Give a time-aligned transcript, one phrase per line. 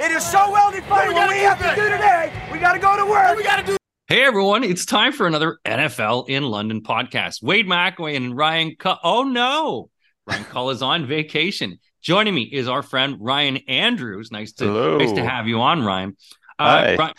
[0.00, 1.12] It is so well defined.
[1.12, 3.36] What we have to do today, we got to go to work.
[3.36, 3.76] We got to do.
[4.06, 7.42] Hey everyone, it's time for another NFL in London podcast.
[7.42, 8.98] Wade McAway and Ryan Cull.
[9.02, 9.90] Oh no,
[10.26, 11.78] Ryan Cull is on vacation.
[12.00, 14.30] Joining me is our friend Ryan Andrews.
[14.30, 14.98] Nice to Hello.
[14.98, 16.16] nice to have you on, Ryan.
[16.60, 16.96] Uh, Hi.
[16.96, 17.14] Ryan-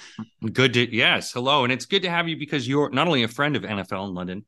[0.53, 3.27] good to yes, hello, and it's good to have you because you're not only a
[3.27, 4.45] friend of NFL in London,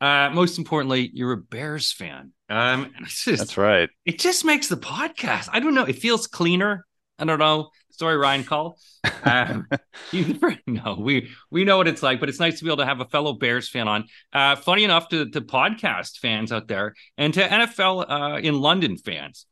[0.00, 2.32] uh, most importantly, you're a Bears fan.
[2.50, 3.88] Um, it's just, That's right.
[4.04, 5.48] it just makes the podcast.
[5.50, 5.84] I don't know.
[5.84, 6.84] It feels cleaner.
[7.22, 7.70] I don't know.
[7.90, 8.78] Sorry, Ryan Call.
[9.24, 9.68] Um,
[10.10, 12.84] you, no, we we know what it's like, but it's nice to be able to
[12.86, 14.04] have a fellow Bears fan on.
[14.32, 18.96] Uh, funny enough to to podcast fans out there and to NFL uh, in London
[18.96, 19.46] fans.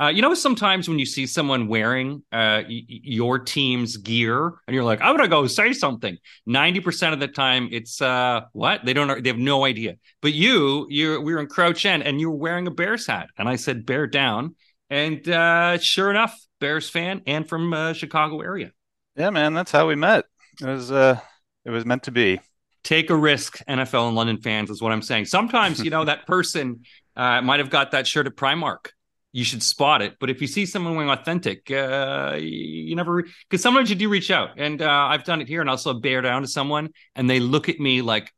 [0.00, 4.74] Uh, you know, sometimes when you see someone wearing uh, y- your team's gear, and
[4.74, 8.84] you're like, "I'm gonna go say something." Ninety percent of the time, it's uh, what
[8.84, 9.08] they don't.
[9.08, 9.94] know- They have no idea.
[10.22, 13.30] But you, you, we were in Crouch End, and you were wearing a Bears hat,
[13.36, 14.54] and I said, "Bear down."
[14.90, 18.72] And uh, sure enough, Bears fan and from uh, Chicago area.
[19.16, 20.24] Yeah, man, that's how we met.
[20.60, 21.20] It was uh
[21.64, 22.40] it was meant to be.
[22.82, 25.26] Take a risk, NFL and London fans, is what I'm saying.
[25.26, 26.82] Sometimes, you know, that person
[27.16, 28.88] uh, might have got that shirt at Primark.
[29.32, 30.14] You should spot it.
[30.18, 34.30] But if you see someone wearing authentic, uh, you never, because sometimes you do reach
[34.30, 34.50] out.
[34.56, 37.68] And uh, I've done it here and also bear down to someone and they look
[37.68, 38.32] at me like,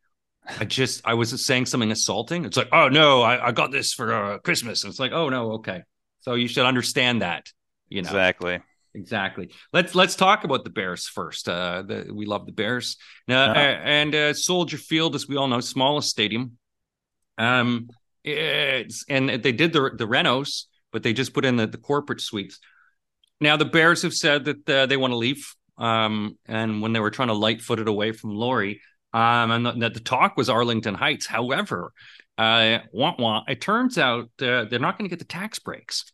[0.58, 2.44] I just, I was saying something assaulting.
[2.44, 4.82] It's like, oh no, I, I got this for uh, Christmas.
[4.82, 5.82] And it's like, oh no, okay.
[6.20, 7.46] So you should understand that,
[7.88, 8.08] you know.
[8.08, 8.60] Exactly.
[8.92, 9.50] Exactly.
[9.72, 11.48] Let's let's talk about the Bears first.
[11.48, 12.96] Uh, the, we love the Bears.
[13.28, 13.60] Now, Yeah.
[13.60, 16.58] uh, and uh, Soldier Field, as we all know, smallest stadium.
[17.38, 17.88] Um,
[18.24, 22.20] it's and they did the the renos, but they just put in the, the corporate
[22.20, 22.58] suites.
[23.40, 25.54] Now the Bears have said that uh, they want to leave.
[25.78, 28.82] Um, and when they were trying to light foot it away from Lori,
[29.12, 31.26] um, and the, that the talk was Arlington Heights.
[31.26, 31.92] However,
[32.38, 36.04] uh, wah, wah, it turns out uh, they're not going to get the tax breaks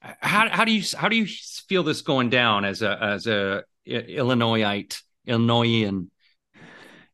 [0.00, 1.26] how how do you how do you
[1.68, 6.10] feel this going down as a as a Illinoisite Illinoisan?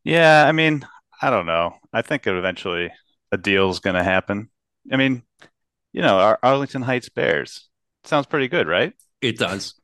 [0.04, 0.86] Yeah, I mean,
[1.20, 1.74] I don't know.
[1.92, 2.92] I think eventually
[3.32, 4.50] a deal's gonna happen.
[4.92, 5.22] I mean,
[5.92, 7.68] you know, our Arlington Heights Bears.
[8.04, 8.92] Sounds pretty good, right?
[9.20, 9.74] It does.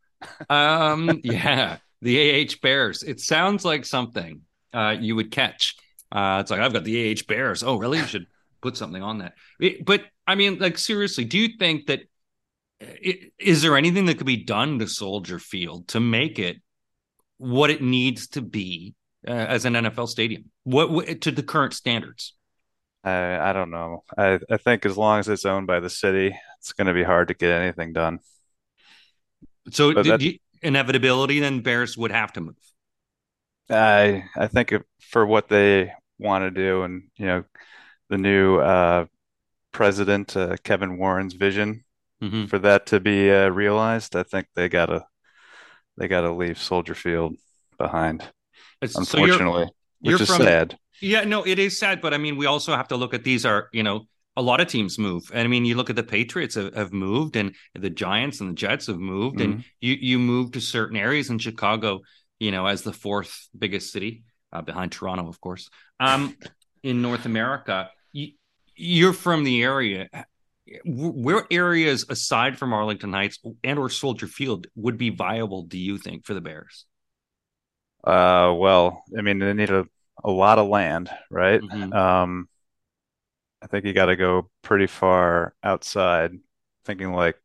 [0.48, 3.02] Um, yeah, the AH Bears.
[3.02, 5.76] It sounds like something uh, you would catch.
[6.10, 7.62] Uh, it's like I've got the AH Bears.
[7.62, 7.98] Oh, really?
[7.98, 8.26] You should
[8.60, 9.34] put something on that.
[9.60, 12.00] It- but I mean, like seriously, do you think that
[12.82, 16.58] i- is there anything that could be done to Soldier Field to make it
[17.38, 18.94] what it needs to be
[19.26, 20.50] uh, as an NFL stadium?
[20.64, 22.34] What, what to the current standards?
[23.04, 24.04] I I don't know.
[24.16, 27.28] I I think as long as it's owned by the city, it's gonna be hard
[27.28, 28.20] to get anything done.
[29.70, 32.54] So that- the inevitability, then Bears would have to move.
[33.70, 37.44] I I think if, for what they want to do, and you know,
[38.08, 39.06] the new uh,
[39.72, 41.84] president uh, Kevin Warren's vision
[42.22, 42.48] Mhm.
[42.48, 45.04] for that to be uh, realized, I think they gotta
[45.98, 47.34] they gotta leave Soldier Field
[47.78, 48.28] behind, So
[49.18, 49.66] you're, unfortunately,
[50.00, 50.78] you're which is from- sad.
[51.00, 53.44] yeah, no, it is sad, but I mean, we also have to look at these
[53.44, 54.06] are you know
[54.36, 56.92] a lot of teams move, and I mean, you look at the Patriots have, have
[56.92, 59.52] moved, and the Giants and the Jets have moved, Mm-hmm.
[59.52, 62.00] and you you move to certain areas in Chicago,
[62.42, 65.70] you know, as the fourth biggest city uh, behind Toronto, of course,
[66.00, 66.36] um,
[66.82, 67.88] in North America.
[68.12, 68.32] You,
[68.74, 70.08] you're from the area.
[70.84, 75.62] Where areas aside from Arlington Heights and or Soldier Field would be viable?
[75.62, 76.86] Do you think for the Bears?
[78.02, 79.86] Uh, well, I mean, they need a,
[80.24, 81.60] a lot of land, right?
[81.60, 81.94] Mhm.
[81.94, 82.48] Um,
[83.60, 86.32] I think you got to go pretty far outside,
[86.84, 87.36] thinking like,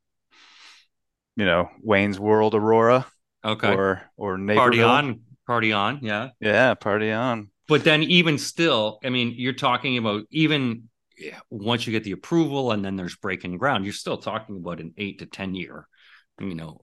[1.36, 3.06] you know, Wayne's World, Aurora,
[3.48, 3.74] Okay.
[3.74, 6.30] or or party on, party on, yeah.
[6.42, 7.50] Yeah, party on.
[7.70, 10.90] But then, even still, I mean, you're talking about even
[11.50, 13.86] once you get the approval, and then there's breaking ground.
[13.86, 15.88] You're still talking about an eight to ten year,
[16.40, 16.82] you know,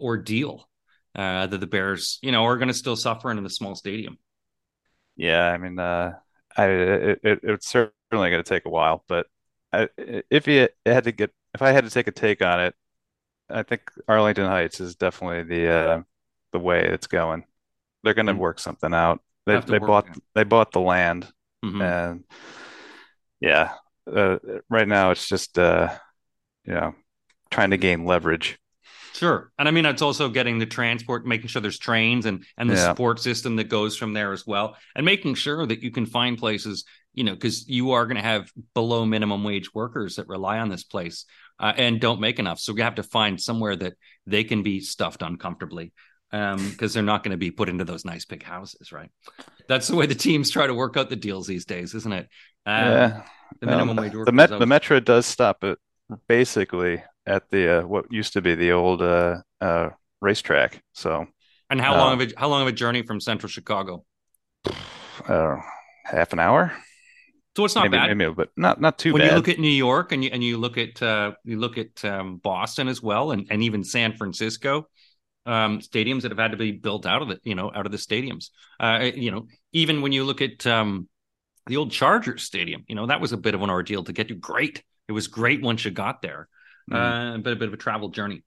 [0.00, 0.68] ordeal
[1.14, 4.18] uh, that the Bears, you know, are going to still suffer in the small stadium.
[5.16, 6.12] Yeah, I mean, uh,
[6.56, 9.26] I it, it it's certainly going to take a while, but
[9.72, 9.88] I,
[10.30, 12.74] if you had to get, if I had to take a take on it,
[13.50, 16.02] I think Arlington Heights is definitely the uh,
[16.52, 17.44] the way it's going.
[18.02, 18.38] They're going to Mm.
[18.38, 19.20] work something out.
[19.46, 21.30] They they bought it they bought the land,
[21.64, 21.80] Mhm.
[21.82, 22.24] and
[23.40, 23.72] yeah,
[24.12, 25.92] uh, right now it's just uh,
[26.64, 26.94] you know,
[27.50, 28.58] trying to gain leverage.
[29.14, 29.52] Sure.
[29.58, 32.76] And I mean, it's also getting the transport, making sure there's trains and, and the
[32.76, 32.90] Yeah.
[32.90, 34.76] support system that goes from there as well.
[34.96, 38.22] And making sure that you can find places, you know, because you are going to
[38.22, 41.26] have below minimum wage workers that rely on this place
[41.58, 42.58] uh, and don't make enough.
[42.58, 43.94] So we have to find somewhere that
[44.26, 45.92] they can be stuffed uncomfortably
[46.30, 49.10] because they're not going to be put into those nice big houses, right?
[49.68, 52.28] That's the way the teams try to work out the deals these days, isn't it?
[52.64, 53.22] Um, Yeah.
[53.60, 54.26] The minimum Um, wage workers.
[54.26, 55.78] the Met the Metro does stop it
[56.26, 59.90] basically at the uh, what used to be the old uh, uh,
[60.22, 60.82] racetrack.
[60.94, 61.26] So,
[61.68, 64.04] and how long of a how long of a journey from Central Chicago?
[65.28, 65.56] Uh,
[66.06, 66.72] half an hour.
[67.54, 69.26] So it's not maybe, bad, maybe, but not not too when bad.
[69.26, 71.76] When you look at New York and you and you look at uh, you look
[71.76, 74.88] at um, Boston as well, and and even San Francisco,
[75.44, 77.92] um, stadiums that have had to be built out of the you know out of
[77.92, 78.48] the stadiums.
[78.80, 81.08] Uh, you know, even when you look at um,
[81.66, 84.28] the old Chargers Stadium, you know that was a bit of an ordeal to get
[84.28, 84.34] to.
[84.34, 86.48] Great, it was great once you got there,
[86.90, 86.96] mm.
[86.96, 88.42] uh, but a bit of a travel journey.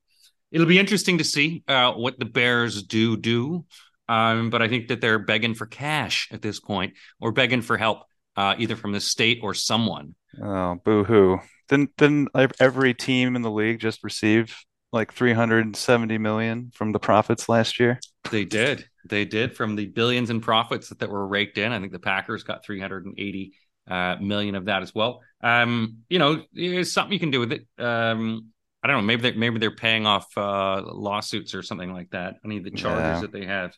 [0.52, 3.66] It'll be interesting to see uh, what the Bears do do.
[4.08, 7.76] Um, but I think that they're begging for cash at this point, or begging for
[7.76, 8.04] help
[8.36, 10.16] uh, either from the state or someone.
[10.42, 11.40] Oh, boo hoo.
[11.70, 12.30] Didn't, didn't
[12.60, 14.54] every team in the league just received
[14.92, 18.00] like 370 million from the profits last year?
[18.32, 18.88] They did.
[19.08, 21.72] They did from the billions in profits that, that were raked in.
[21.72, 23.54] I think the Packers got 380
[23.88, 25.22] uh, million of that as well.
[25.42, 27.68] Um, you know, there's something you can do with it.
[27.78, 28.52] Um,
[28.84, 29.04] I don't know.
[29.04, 32.36] Maybe they maybe they're paying off uh, lawsuits or something like that.
[32.46, 33.22] Any of the charges yeah.
[33.22, 33.76] that they have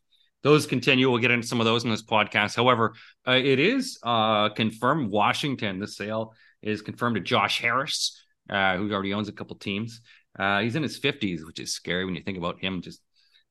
[0.47, 1.09] those continue.
[1.09, 2.55] We'll get into some of those in this podcast.
[2.55, 2.93] However,
[3.27, 8.91] uh, it is uh, confirmed Washington, the sale is confirmed to Josh Harris, uh, who
[8.93, 9.99] already owns a couple teams.
[10.39, 13.01] Uh, he's in his 50s, which is scary when you think about him just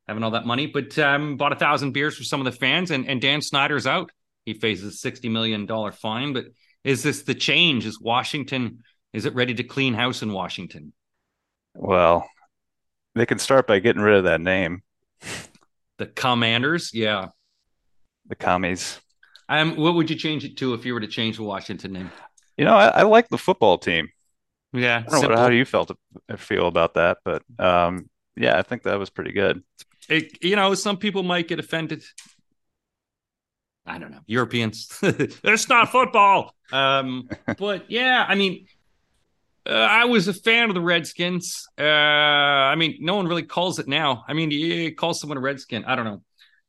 [0.08, 2.90] having all that money, but um, bought a thousand beers for some of the fans.
[2.90, 4.10] And, and Dan Snyder's out.
[4.46, 6.32] He faces a $60 million fine.
[6.32, 6.46] But
[6.82, 7.84] is this the change?
[7.84, 10.94] Is Washington, is it ready to clean house in Washington?
[11.74, 12.26] Well,
[13.14, 14.82] they can start by getting rid of that name.
[15.98, 17.28] The Commanders, yeah.
[18.28, 19.00] The commies.
[19.48, 22.10] Um, what would you change it to if you were to change the Washington name?
[22.56, 24.08] You know, I, I like the football team.
[24.72, 25.04] Yeah.
[25.08, 25.90] I don't know how you felt
[26.36, 29.62] feel about that, but um, yeah, I think that was pretty good.
[30.08, 32.04] It, you know, some people might get offended.
[33.86, 34.98] I don't know, Europeans.
[35.02, 36.54] it's not football.
[36.72, 37.28] Um,
[37.58, 38.66] but yeah, I mean,
[39.68, 41.66] uh, I was a fan of the Redskins.
[41.78, 44.24] Uh, I mean, no one really calls it now.
[44.28, 45.84] I mean, you call someone a Redskin.
[45.84, 46.22] I don't know.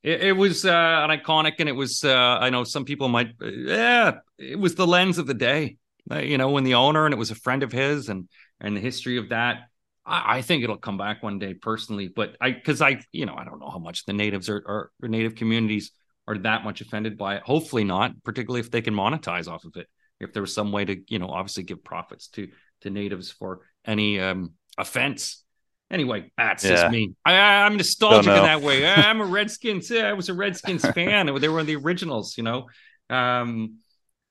[0.03, 0.69] It, it was uh,
[1.07, 2.03] an iconic, and it was.
[2.03, 3.29] Uh, I know some people might.
[3.41, 5.77] Yeah, it was the lens of the day.
[6.09, 8.29] Uh, you know, when the owner and it was a friend of his, and
[8.59, 9.69] and the history of that.
[10.05, 12.07] I, I think it'll come back one day, personally.
[12.07, 15.35] But I, because I, you know, I don't know how much the natives or native
[15.35, 15.91] communities
[16.27, 17.43] are that much offended by it.
[17.43, 19.87] Hopefully not, particularly if they can monetize off of it.
[20.19, 22.47] If there was some way to, you know, obviously give profits to
[22.81, 25.43] to natives for any um, offense.
[25.89, 26.71] Anyway, that's yeah.
[26.71, 27.13] just me.
[27.25, 27.33] I,
[27.65, 28.85] am nostalgic in that way.
[28.91, 29.91] I'm a Redskins.
[29.91, 31.33] I was a Redskins fan.
[31.39, 32.67] They were the originals, you know.
[33.09, 33.77] Um,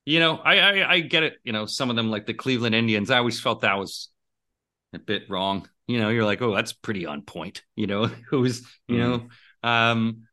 [0.05, 1.39] you know, I, I, I get it.
[1.45, 3.11] You know, some of them like the Cleveland Indians.
[3.11, 4.11] I always felt that was
[4.93, 5.69] a bit wrong.
[5.89, 7.63] You know, you're like, oh, that's pretty on point.
[7.77, 8.99] You know, who's you mm.
[8.99, 9.69] know.
[9.69, 10.27] Um,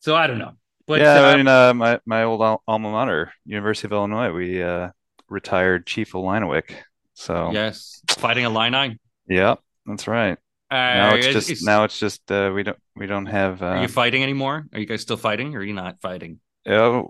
[0.00, 0.52] so I don't know.
[0.86, 4.62] But yeah, uh, I mean, uh, my my old alma mater, University of Illinois, we
[4.62, 4.90] uh,
[5.28, 6.74] retired Chief Illiniwek
[7.14, 8.98] so yes, fighting Illini.
[9.28, 10.38] Yep, that's right.
[10.70, 13.62] Uh, now it's, just it's, now it's just uh, we don't we don't have.
[13.62, 14.66] Uh, are you fighting anymore?
[14.72, 16.40] Are you guys still fighting, or are you not fighting?
[16.64, 17.02] Yeah,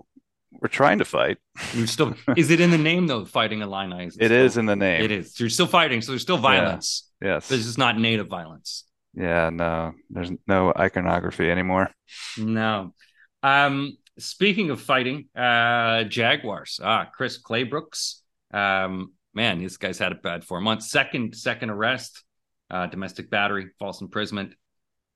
[0.61, 1.37] we're trying to fight.
[1.73, 2.15] You're still.
[2.35, 3.25] is it in the name though?
[3.25, 4.07] Fighting Illini.
[4.07, 5.01] Is it, it still, is in the name.
[5.01, 5.39] It is.
[5.39, 6.01] You're still fighting.
[6.01, 7.09] So there's still violence.
[7.21, 7.35] Yeah.
[7.35, 7.47] Yes.
[7.47, 8.85] This is not native violence.
[9.13, 9.49] Yeah.
[9.49, 9.93] No.
[10.09, 11.89] There's no iconography anymore.
[12.37, 12.93] No.
[13.41, 13.97] Um.
[14.19, 16.79] Speaking of fighting, uh, Jaguars.
[16.83, 18.21] Ah, Chris Claybrooks.
[18.53, 20.89] Um, man, this guy's had a bad four months.
[20.89, 22.23] Second, second arrest,
[22.69, 24.53] uh, domestic battery, false imprisonment.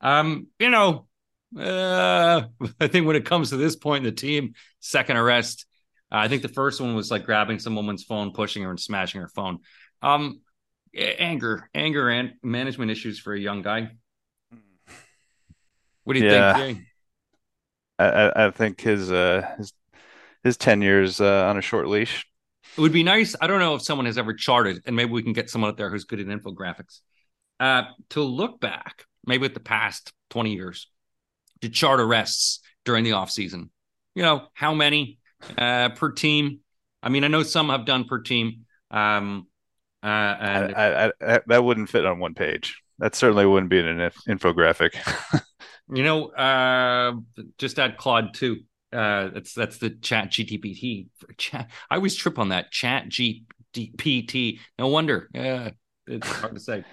[0.01, 1.07] Um, you know,
[1.57, 2.44] uh,
[2.80, 5.65] I think when it comes to this point in the team, second arrest.
[6.09, 8.80] Uh, I think the first one was like grabbing some woman's phone, pushing her, and
[8.80, 9.59] smashing her phone.
[10.01, 10.39] Um,
[10.95, 13.92] anger, anger, and management issues for a young guy.
[16.06, 16.53] What do you yeah.
[16.53, 16.77] think?
[16.77, 16.83] Jay?
[17.99, 19.73] I, I think his uh his
[20.44, 22.25] his ten years uh, on a short leash
[22.77, 23.35] it would be nice.
[23.41, 25.77] I don't know if someone has ever charted, and maybe we can get someone out
[25.77, 26.99] there who's good at infographics
[27.59, 30.87] uh, to look back, maybe at the past 20 years,
[31.61, 33.71] to chart arrests during the off season.
[34.13, 35.17] You know, how many
[35.57, 36.59] uh, per team?
[37.01, 38.65] I mean, I know some have done per team.
[38.91, 39.47] Um,
[40.03, 42.81] uh, and I, I, I, that wouldn't fit on one page.
[42.99, 44.95] That certainly wouldn't be in an infographic.
[45.93, 47.13] you know, uh,
[47.57, 48.57] just add Claude too.
[48.94, 51.07] Uh, that's that's the Chat GPT.
[51.37, 51.69] Chat.
[51.89, 54.59] I always trip on that Chat GPT.
[54.79, 55.29] No wonder.
[55.33, 55.71] Yeah,
[56.07, 56.83] it's hard to say.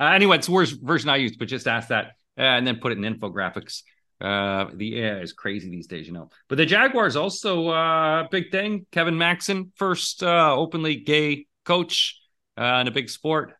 [0.00, 2.06] Uh, anyway, it's the worst version I used, but just ask that
[2.36, 3.82] uh, and then put it in infographics.
[4.20, 6.30] Uh, the AI is crazy these days, you know.
[6.48, 8.86] But the Jaguars also uh, big thing.
[8.90, 12.20] Kevin Maxen, first uh, openly gay coach
[12.58, 13.54] uh, in a big sport.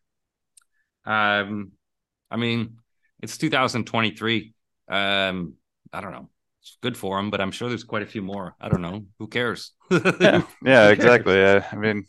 [1.05, 1.71] Um,
[2.29, 2.77] I mean,
[3.21, 4.53] it's 2023.
[4.89, 5.53] Um,
[5.93, 6.29] I don't know
[6.65, 8.55] it's good for him, but I'm sure there's quite a few more.
[8.59, 9.05] I don't know.
[9.19, 9.71] Who cares?
[9.91, 11.43] yeah, yeah exactly.
[11.45, 12.05] I mean,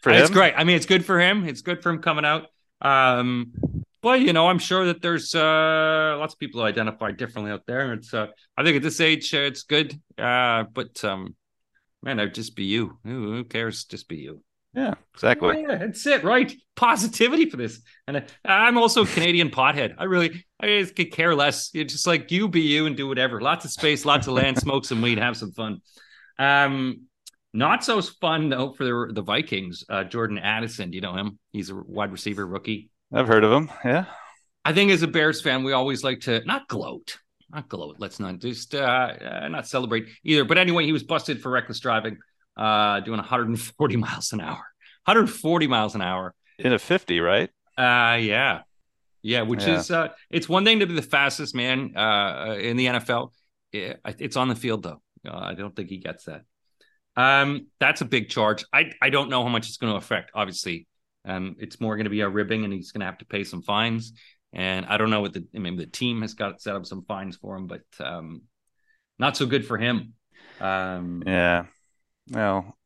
[0.00, 0.54] for it's great.
[0.56, 1.44] I mean, it's good for him.
[1.44, 2.46] It's good for him coming out.
[2.80, 3.52] Um,
[4.00, 7.66] but you know, I'm sure that there's uh, lots of people who identify differently out
[7.66, 7.92] there.
[7.92, 10.00] It's uh, I think at this age uh, it's good.
[10.16, 11.36] Uh, but um,
[12.02, 12.98] man, I'd just be you.
[13.04, 13.84] Who, who cares?
[13.84, 14.42] Just be you.
[14.78, 15.62] Yeah, exactly.
[15.62, 16.54] Yeah, that's it, right?
[16.76, 17.80] Positivity for this.
[18.06, 19.94] And I, am also a Canadian pothead.
[19.98, 21.70] I really, I just could care less.
[21.74, 23.40] It's just like you be you and do whatever.
[23.40, 25.80] Lots of space, lots of land, smoke some weed, have some fun.
[26.38, 27.06] Um,
[27.52, 29.82] not so fun though for the, the Vikings.
[29.88, 31.40] Uh, Jordan Addison, do you know him?
[31.50, 32.90] He's a wide receiver rookie.
[33.12, 33.70] I've heard of him.
[33.84, 34.04] Yeah.
[34.64, 37.18] I think as a Bears fan, we always like to not gloat,
[37.50, 37.96] not gloat.
[37.98, 40.44] Let's not just uh, uh, not celebrate either.
[40.44, 42.18] But anyway, he was busted for reckless driving,
[42.58, 44.64] uh, doing 140 miles an hour.
[45.04, 47.48] 140 miles an hour in a 50, right?
[47.78, 48.60] Uh, yeah,
[49.22, 49.42] yeah.
[49.42, 49.78] Which yeah.
[49.78, 53.30] is uh, it's one thing to be the fastest man uh in the NFL.
[53.72, 55.00] It's on the field though.
[55.26, 56.42] Uh, I don't think he gets that.
[57.16, 58.64] Um, that's a big charge.
[58.72, 60.32] I I don't know how much it's going to affect.
[60.34, 60.86] Obviously,
[61.24, 63.44] um, it's more going to be a ribbing, and he's going to have to pay
[63.44, 64.12] some fines.
[64.52, 65.76] And I don't know what the I mean.
[65.76, 68.42] The team has got set up some fines for him, but um,
[69.18, 70.14] not so good for him.
[70.60, 71.66] Um, yeah.
[72.30, 72.76] Well,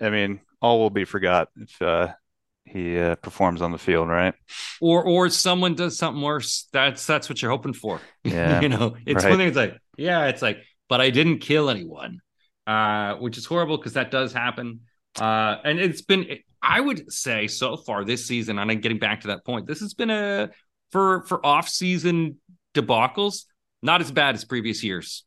[0.00, 2.12] I mean, all will be forgot if uh,
[2.64, 4.34] he uh, performs on the field, right?
[4.80, 6.68] Or or someone does something worse.
[6.72, 8.00] That's that's what you're hoping for.
[8.24, 8.60] Yeah.
[8.60, 9.30] you know, it's right.
[9.30, 9.48] one thing.
[9.48, 10.58] It's like, yeah, it's like,
[10.88, 12.20] but I didn't kill anyone,
[12.68, 14.82] uh, which is horrible because that does happen.
[15.20, 19.22] Uh, and it's been I would say so far this season, and I'm getting back
[19.22, 19.66] to that point.
[19.66, 20.50] This has been a
[20.92, 22.38] for for off season
[22.74, 23.44] debacles,
[23.82, 25.24] not as bad as previous years.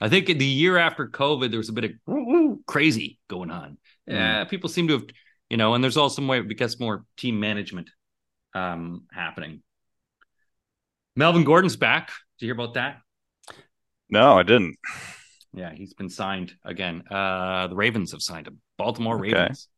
[0.00, 3.78] I think the year after COVID, there was a bit of crazy going on.
[4.06, 4.50] Yeah, mm.
[4.50, 5.06] people seem to have,
[5.50, 7.90] you know, and there's also some way because more team management
[8.54, 9.62] um happening.
[11.16, 12.08] Melvin Gordon's back.
[12.38, 12.98] Did you hear about that?
[14.08, 14.76] No, I didn't.
[15.52, 17.02] Yeah, he's been signed again.
[17.10, 18.60] Uh the Ravens have signed him.
[18.78, 19.68] Baltimore Ravens.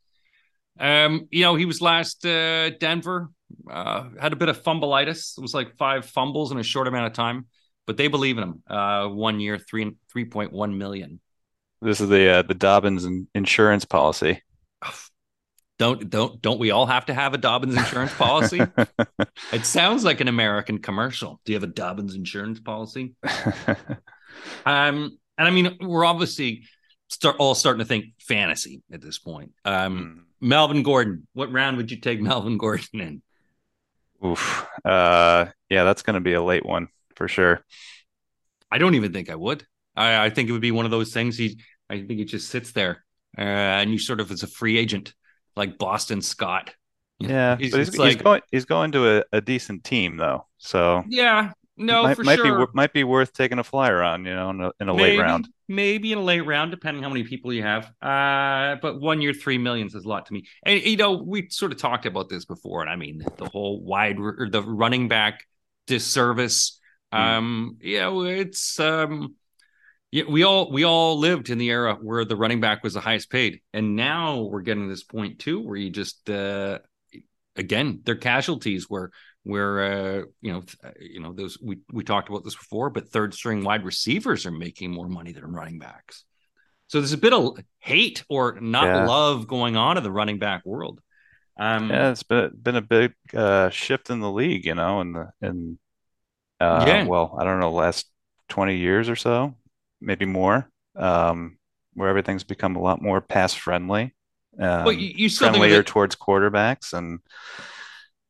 [0.79, 3.31] Um, you know, he was last uh, Denver,
[3.71, 5.37] uh, had a bit of fumbleitis.
[5.37, 7.47] It was like five fumbles in a short amount of time,
[7.91, 8.63] but they believe in him.
[8.71, 11.19] Uh, one year, three three point one million.
[11.83, 13.05] This is the uh, the Dobbins
[13.35, 14.45] insurance policy.
[15.81, 18.61] Don't don't don't we all have to have a Dobbins insurance policy?
[19.53, 21.41] it sounds like an American commercial.
[21.45, 23.17] Do you have a Dobbins insurance policy?
[24.65, 26.63] um, and I mean, we're obviously
[27.09, 29.51] start all starting to think fantasy at this point.
[29.65, 30.49] Um, mm.
[30.49, 33.23] Melvin Gordon, what round would you take Melvin Gordon in?
[34.25, 34.65] Oof.
[34.85, 36.87] Uh, yeah, that's going to be a late one
[37.21, 37.63] for sure.
[38.71, 39.67] I don't even think I would.
[39.95, 41.37] I, I think it would be one of those things.
[41.37, 41.61] He,
[41.91, 43.05] I think he just sits there,
[43.37, 45.13] uh, and you sort of as a free agent,
[45.55, 46.73] like Boston Scott.
[47.19, 48.41] Yeah, he's, but he's, like, he's going.
[48.51, 50.47] He's going to a, a decent team though.
[50.57, 52.67] So yeah, no, might, for might sure.
[52.67, 55.17] be might be worth taking a flyer on, you know, in a, in a maybe,
[55.17, 55.49] late round.
[55.69, 57.85] Maybe in a late round, depending how many people you have.
[58.01, 60.47] Uh, but one year, three millions is a lot to me.
[60.65, 63.83] And you know, we sort of talked about this before, and I mean, the whole
[63.83, 65.47] wide or the running back
[65.87, 66.80] disservice.
[67.13, 67.19] Mm.
[67.19, 69.35] Um, know, it's um,
[70.11, 73.01] yeah, we all we all lived in the era where the running back was the
[73.01, 76.79] highest paid, and now we're getting to this point too, where you just uh,
[77.57, 79.11] again, they're casualties where
[79.43, 83.09] where uh, you know uh, you know those we we talked about this before, but
[83.09, 86.25] third string wide receivers are making more money than running backs.
[86.89, 89.07] So there's a bit of hate or not yeah.
[89.07, 91.01] love going on in the running back world.
[91.57, 95.13] Um, yeah, it's been been a big uh, shift in the league, you know, in
[95.13, 95.79] the in
[96.61, 97.05] uh, yeah.
[97.05, 98.07] well, I don't know, last
[98.49, 99.55] twenty years or so,
[100.01, 101.59] maybe more, um,
[101.95, 104.15] where everything's become a lot more pass friendly,
[104.59, 107.21] um, but you, you still friendlier towards quarterbacks and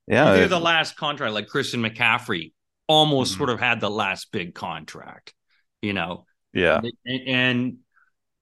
[0.07, 2.53] yeah, they're the last contract, like Christian McCaffrey,
[2.89, 3.39] almost mm-hmm.
[3.39, 5.33] sort of had the last big contract,
[5.83, 6.25] you know.
[6.53, 7.77] Yeah, and, and,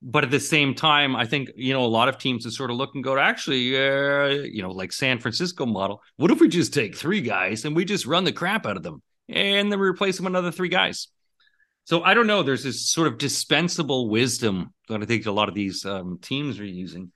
[0.01, 2.71] but at the same time, I think you know a lot of teams that sort
[2.71, 6.01] of look and go, actually, uh, you know, like San Francisco model.
[6.17, 8.83] What if we just take three guys and we just run the crap out of
[8.83, 11.09] them, and then we replace them with another three guys?
[11.85, 12.43] So I don't know.
[12.43, 16.61] There's this sort of dispensable wisdom that I think a lot of these um, teams
[16.61, 17.13] are using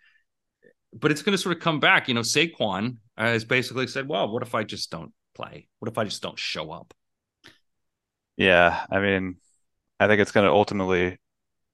[0.92, 2.08] but it's going to sort of come back.
[2.08, 5.68] You know, Saquon has basically said, "Well, what if I just don't play?
[5.78, 6.94] What if I just don't show up?"
[8.36, 9.36] Yeah, I mean,
[9.98, 11.18] I think it's going to ultimately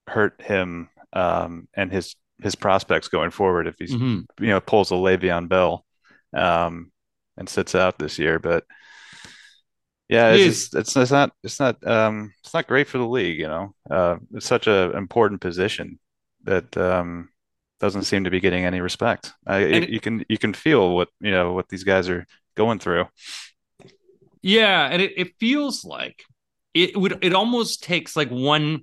[0.07, 4.45] hurt him um, and his his prospects going forward if he's mm-hmm.
[4.45, 5.85] you know pulls a Le'Veon Bell
[6.35, 6.93] um,
[7.37, 8.39] and sits out this year.
[8.39, 8.65] But
[10.09, 13.39] yeah, it's, just, it's it's not it's not um, it's not great for the league.
[13.39, 15.99] You know, uh, it's such an important position
[16.45, 17.29] that um,
[17.79, 19.35] doesn't seem to be getting any respect.
[19.47, 22.79] I, it, you can you can feel what you know what these guys are going
[22.79, 23.07] through.
[24.41, 26.25] Yeah, and it, it feels like
[26.73, 28.83] it would it almost takes like one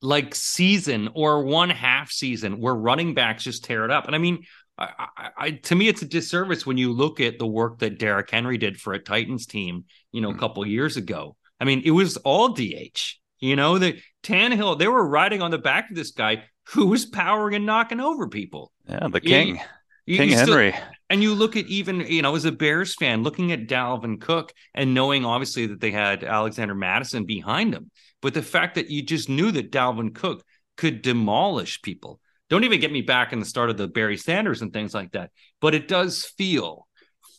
[0.00, 4.06] like season or one half season where running backs just tear it up.
[4.06, 4.44] And I mean,
[4.78, 8.30] I, I, to me, it's a disservice when you look at the work that Derrick
[8.30, 10.40] Henry did for a Titans team, you know, a hmm.
[10.40, 11.36] couple years ago.
[11.60, 13.18] I mean, it was all DH.
[13.38, 17.04] You know, that Tannehill, they were riding on the back of this guy who was
[17.04, 18.72] powering and knocking over people.
[18.88, 19.60] Yeah, the king,
[20.06, 20.72] you, King you Henry.
[20.72, 24.18] Still, and you look at even, you know, as a Bears fan, looking at Dalvin
[24.18, 27.90] Cook and knowing obviously that they had Alexander Mattison behind him,
[28.22, 30.42] but the fact that you just knew that Dalvin Cook
[30.78, 32.20] could demolish people.
[32.48, 35.12] Don't even get me back in the start of the Barry Sanders and things like
[35.12, 35.30] that.
[35.60, 36.85] But it does feel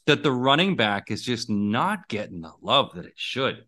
[0.07, 3.65] that the running back is just not getting the love that it should.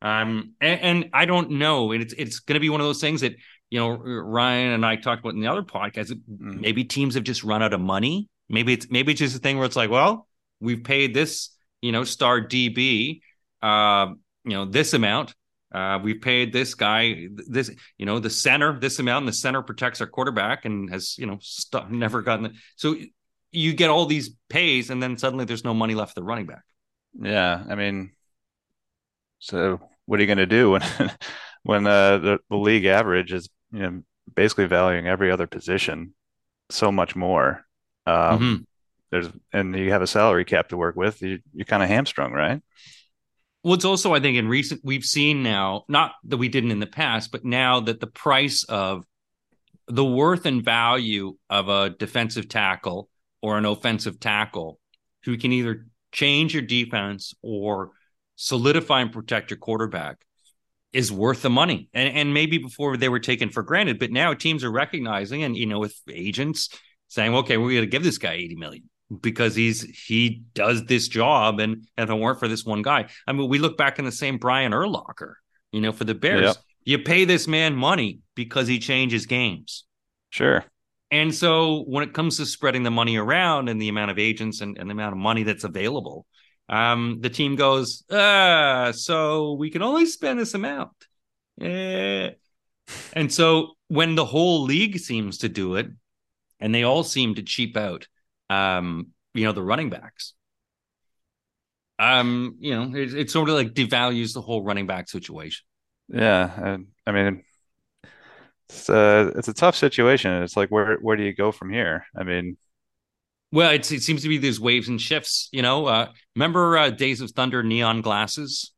[0.00, 1.92] Um, and, and I don't know.
[1.92, 3.34] And it's it's going to be one of those things that
[3.70, 6.12] you know Ryan and I talked about in the other podcast.
[6.12, 6.60] Mm.
[6.60, 8.28] Maybe teams have just run out of money.
[8.48, 10.28] Maybe it's maybe it's just a thing where it's like, well,
[10.60, 11.50] we've paid this
[11.82, 13.20] you know star DB,
[13.62, 14.06] uh,
[14.44, 15.34] you know this amount.
[15.70, 19.60] Uh, we've paid this guy this, you know, the center this amount, and the center
[19.62, 22.52] protects our quarterback and has, you know, st- never gotten it.
[22.76, 22.96] So
[23.50, 26.46] you get all these pays, and then suddenly there's no money left for the running
[26.46, 26.62] back.
[27.20, 28.12] Yeah, I mean,
[29.38, 30.82] so what are you going to do when
[31.62, 34.02] when uh, the, the league average is you know
[34.34, 36.14] basically valuing every other position
[36.70, 37.64] so much more?
[38.06, 38.62] Um, mm-hmm.
[39.10, 41.22] There's and you have a salary cap to work with.
[41.22, 42.62] You you kind of hamstrung, right?
[43.64, 46.80] Well, it's also I think in recent we've seen now not that we didn't in
[46.80, 49.04] the past, but now that the price of
[49.86, 53.08] the worth and value of a defensive tackle
[53.42, 54.78] or an offensive tackle
[55.24, 57.90] who can either change your defense or
[58.36, 60.24] solidify and protect your quarterback
[60.92, 61.88] is worth the money.
[61.92, 65.56] And and maybe before they were taken for granted, but now teams are recognizing and
[65.56, 66.70] you know with agents
[67.08, 68.88] saying, okay, we're going to give this guy 80 million
[69.20, 73.08] because he's he does this job and if it weren't for this one guy.
[73.26, 75.34] I mean, we look back in the same Brian Urlacher,
[75.72, 76.44] you know, for the Bears.
[76.44, 76.56] Yep.
[76.84, 79.84] You pay this man money because he changes games.
[80.30, 80.64] Sure.
[81.10, 84.60] And so when it comes to spreading the money around and the amount of agents
[84.60, 86.26] and, and the amount of money that's available,
[86.68, 90.90] um, the team goes, ah, so we can only spend this amount.
[91.60, 92.30] Eh.
[93.14, 95.88] And so when the whole league seems to do it,
[96.60, 98.06] and they all seem to cheap out,
[98.50, 100.34] um, you know, the running backs.
[101.98, 105.64] Um, you know, it, it sort of like devalues the whole running back situation.
[106.08, 107.44] Yeah, I mean,
[108.68, 110.42] it's a uh, it's a tough situation.
[110.42, 112.04] It's like where where do you go from here?
[112.16, 112.56] I mean,
[113.50, 115.48] well, it seems to be these waves and shifts.
[115.52, 118.72] You know, uh, remember uh, Days of Thunder neon glasses?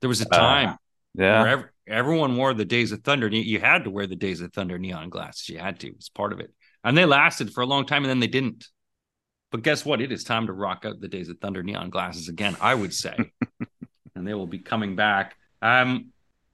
[0.00, 0.76] There was a uh, time, uh,
[1.14, 3.28] yeah, where ev- everyone wore the Days of Thunder.
[3.28, 5.48] You, you had to wear the Days of Thunder neon glasses.
[5.48, 5.88] You had to.
[5.88, 8.66] It's part of it, and they lasted for a long time, and then they didn't.
[9.52, 10.00] But guess what?
[10.00, 12.56] It is time to rock out the Days of Thunder neon glasses again.
[12.60, 13.16] I would say,
[14.16, 15.36] and they will be coming back.
[15.62, 16.06] Um,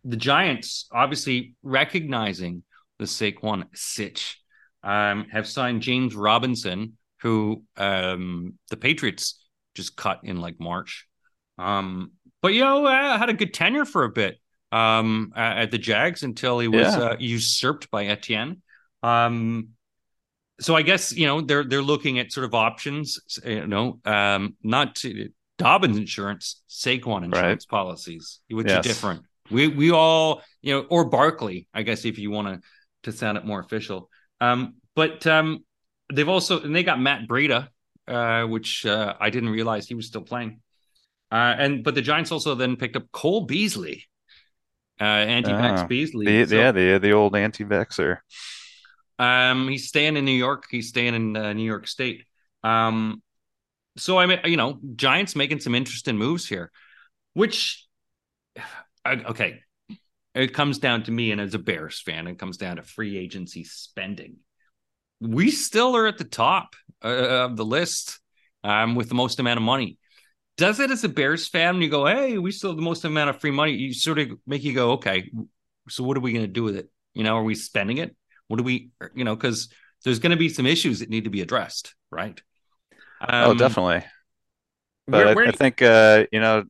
[0.07, 2.63] the Giants, obviously recognizing
[2.99, 4.41] the Saquon sitch,
[4.83, 9.43] um, have signed James Robinson who um, the Patriots
[9.75, 11.07] just cut in like March.
[11.59, 14.39] Um, but you know, uh, had a good tenure for a bit
[14.73, 16.99] um, at the Jags until he was yeah.
[16.99, 18.63] uh, usurped by Etienne.
[19.03, 19.71] Um,
[20.61, 23.19] so I guess you know they're they're looking at sort of options.
[23.45, 27.79] You know, um, not to, Dobbins insurance, Saquon insurance right.
[27.79, 28.79] policies, which yes.
[28.79, 29.23] are different.
[29.51, 32.61] We we all you know, or Barkley, I guess if you want to
[33.05, 34.11] to sound it more official.
[34.41, 35.65] Um, but um,
[36.13, 37.69] they've also and they got Matt Breida,
[38.09, 40.61] uh, which uh, I didn't realize he was still playing.
[41.31, 44.05] Uh, and but the Giants also then picked up Cole Beasley,
[45.01, 46.27] uh, anti-vax ah, Beasley.
[46.27, 48.19] The, so, yeah, the the old anti-vaxer.
[49.19, 50.67] Um, he's staying in New York.
[50.71, 52.25] He's staying in uh, New York State.
[52.63, 53.23] Um,
[53.97, 56.71] so I mean, you know, Giants making some interesting moves here,
[57.33, 57.86] which,
[59.13, 59.61] okay,
[60.35, 63.17] it comes down to me, and as a Bears fan, it comes down to free
[63.17, 64.37] agency spending
[65.21, 68.21] we still are at the top uh, of the list
[68.65, 69.99] um, with the most amount of money.
[70.57, 71.83] Does it as a Bears fan?
[71.83, 73.73] You go, hey, we still have the most amount of free money.
[73.73, 75.31] You sort of make you go, okay,
[75.89, 76.91] so what are we going to do with it?
[77.15, 78.17] You know, are we spending it?
[78.49, 79.69] What do we, you know, because
[80.05, 82.41] there's going to be some issues that need to be addressed, right?
[83.21, 84.05] Oh, um, oh, definitely.
[85.07, 86.65] But where, where I, I, think, uh, you know,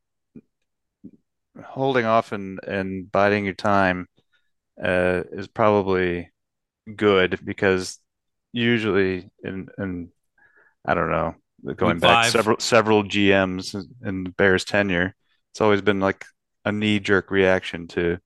[1.64, 4.06] holding off and, and biding your time
[4.82, 6.30] uh, is probably
[6.94, 7.98] good because
[8.52, 10.10] usually in in
[10.84, 11.34] I don't know
[11.74, 15.14] going back several several GMs in the Bears tenure,
[15.52, 16.24] it's always been like
[16.64, 18.18] a knee jerk reaction to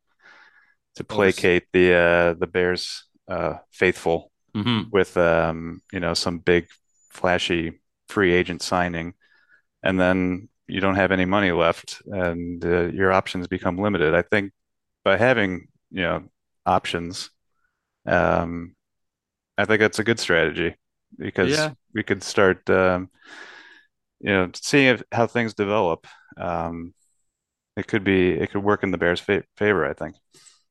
[0.97, 4.91] to placate the uh, the Bears uh, faithful mm-hmm.
[4.91, 6.67] with um, you know some big
[7.11, 9.15] flashy free agent signing,
[9.83, 14.15] and then you don't have any money left, and uh, your options become limited.
[14.15, 14.53] I think
[15.05, 16.25] by having you know
[16.67, 17.31] options,
[18.07, 18.77] um,
[19.59, 20.77] I think that's a good strategy.
[21.19, 21.75] because Yeah.
[21.95, 23.11] we could start, um,
[24.21, 26.07] you know, seeing if, how things develop.
[26.37, 26.95] Um,
[27.77, 30.17] it could be it could work in the Bears' fa favor, I think.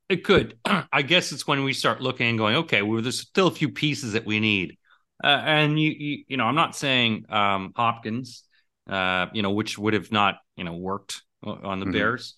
[0.10, 0.58] It could.
[0.92, 3.70] I guess it's when we start looking and going, okay, well, there's still a few
[3.70, 4.78] pieces that we need.
[5.24, 8.44] Uh, and you, you, you know, I'm not saying um, Hopkins,
[8.90, 11.94] uh, you know, which would have not, you know, worked on the Mhm.
[11.94, 12.36] Bears,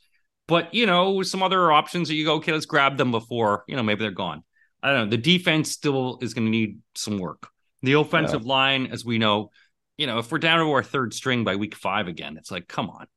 [0.48, 3.76] but you know, some other options that you go, okay, let's grab them before, you
[3.76, 4.44] know, maybe they're gone.
[4.84, 5.10] I don't know.
[5.12, 7.50] The defense still is going to need some work.
[7.84, 9.52] The offensive line, as we know,
[9.98, 12.68] you know, if we're down to our third string by week five again, it's like,
[12.68, 13.08] come on.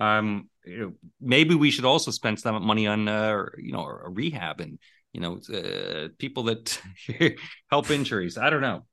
[0.00, 4.08] Um, you know, maybe we should also spend some money on, uh, you know, a
[4.10, 4.78] rehab and
[5.12, 6.80] you know, uh, people that
[7.70, 8.36] help injuries.
[8.36, 8.84] I don't know.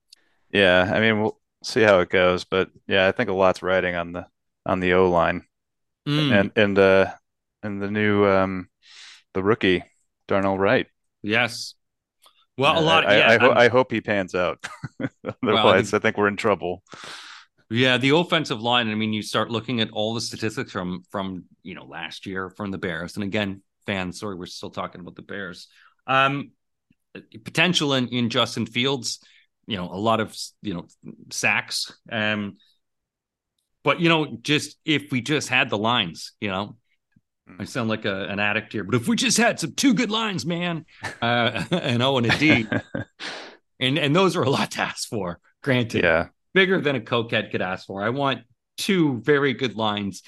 [0.53, 3.95] Yeah, I mean, we'll see how it goes, but yeah, I think a lot's riding
[3.95, 4.25] on the
[4.65, 5.43] on the O line
[6.07, 7.11] Mm, and and uh
[7.61, 8.67] and the new um
[9.35, 9.83] the rookie
[10.27, 10.87] Darnell Wright.
[11.21, 11.75] yes.
[12.57, 13.05] Well, a lot.
[13.07, 14.63] I, yeah, I, I'm- I hope he pans out.
[15.43, 16.83] Otherwise, I think- think we're in trouble.
[17.69, 18.89] Yeah, the offensive line.
[18.89, 22.49] I mean, you start looking at all the statistics from from you know last year
[22.49, 24.19] from the Bears, and again, fans.
[24.19, 25.67] Sorry, we're still talking about the Bears.
[26.05, 26.51] Um,
[27.45, 29.19] potential in in Justin Fields.
[29.71, 30.87] You know, a lot of you know
[31.31, 31.97] sacks.
[32.11, 32.57] Um,
[33.85, 36.75] but you know, just if we just had the lines, you know,
[37.57, 40.11] I sound like a, an addict here, but if we just had some two good
[40.11, 40.85] lines, man,
[41.21, 42.67] uh, an O and a D,
[43.79, 45.39] and and those are a lot to ask for.
[45.63, 48.03] Granted, Yeah, bigger than a cokehead could ask for.
[48.03, 48.41] I want
[48.77, 50.21] two very good lines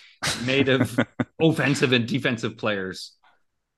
[0.46, 0.98] made of
[1.42, 3.12] offensive and defensive players.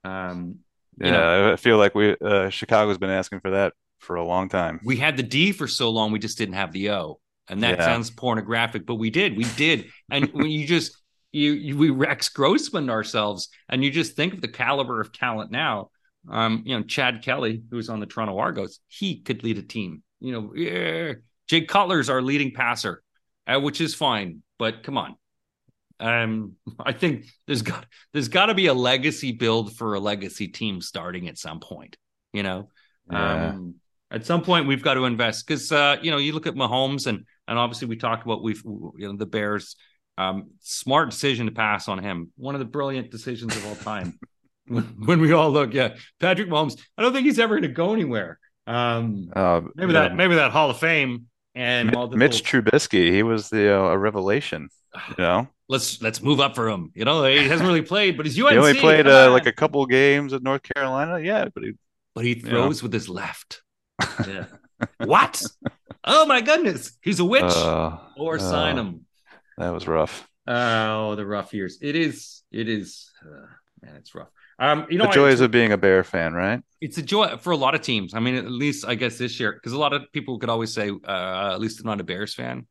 [0.03, 0.59] Um,
[0.99, 1.11] you yeah.
[1.11, 3.73] know, I feel like we uh, Chicago's been asking for that
[4.05, 4.79] for a long time.
[4.85, 7.79] we had the D for so long, we just didn't have the O, and that
[7.79, 7.85] Yeah.
[7.85, 9.85] sounds pornographic, but we did, we did.
[10.09, 10.95] And when you just
[11.31, 15.51] you, you we Rex Grossman ourselves, and you just think of the caliber of talent
[15.51, 15.89] now.
[16.29, 20.01] Um, you know, Chad Kelly, who's on the Toronto Argos, he could lead a team.
[20.21, 21.13] You know, yeah.
[21.47, 23.03] Jake Cutler's our leading passer,
[23.47, 25.15] uh, which is fine, but come on.
[25.99, 30.47] Um, I think there's got there's got to be a legacy build for a legacy
[30.47, 31.95] team starting at some point.
[32.33, 32.69] You know,
[33.11, 33.49] Yeah.
[33.49, 33.75] um,
[34.15, 37.05] at some point we've got to invest because uh, you know you look at Mahomes
[37.05, 39.75] and and obviously we talked about we've you know the Bears.
[40.17, 42.31] Um, smart decision to pass on him.
[42.37, 44.17] One of the brilliant decisions of all time.
[44.67, 46.79] when, when we all look, yeah, Patrick Mahomes.
[46.97, 48.39] I don't think he's ever going to go anywhere.
[48.65, 50.03] Um, Uh, maybe yeah.
[50.07, 53.89] that maybe that Hall of Fame and Mi- multiple- Mitch Trubisky, he was the uh,
[53.89, 54.69] a revelation.
[55.09, 56.91] You know, let's let's move up for him.
[56.95, 58.51] You know, he hasn't really played, but he's UNC.
[58.53, 61.19] he only played uh, like a couple games at North Carolina.
[61.19, 61.73] Yeah, but he,
[62.15, 62.49] but he know.
[62.49, 63.61] throws with his left.
[64.27, 64.45] Yeah.
[65.05, 65.41] what?
[66.03, 67.43] Oh my goodness, he's a witch.
[67.43, 69.05] uh, or uh, sign him.
[69.57, 70.27] that was rough.
[70.47, 71.79] Oh, the rough years.
[71.81, 72.43] It is.
[72.51, 73.11] It is.
[73.25, 73.47] Uh,
[73.81, 74.29] man, it's rough.
[74.59, 76.61] Um, you know, the I- joys of being a Bear fan, right?
[76.81, 78.13] it's a joy for a lot of teams.
[78.13, 80.71] I mean, at least I guess this year, because a lot of people could always
[80.73, 82.67] say, uh, at least I'm not a Bears fan,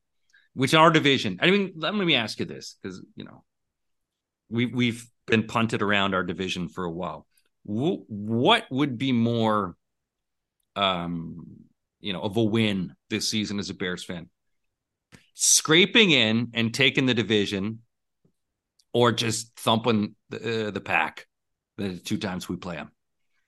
[0.55, 1.39] which in our division.
[1.43, 3.43] I mean, let me ask you this, because you know,
[4.49, 7.27] we we've been punted around our division for a while.
[7.65, 9.75] Wh- what would be more,
[10.77, 11.47] um,
[12.01, 14.29] you know, of a win this season as a Bears fan?
[15.35, 17.81] Scraping in and taking the division,
[18.93, 21.27] or just thumping the uh, the pack
[21.77, 22.91] the two times we play them.